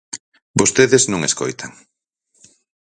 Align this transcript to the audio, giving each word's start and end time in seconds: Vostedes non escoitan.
Vostedes 0.59 1.03
non 1.11 1.21
escoitan. 1.29 1.71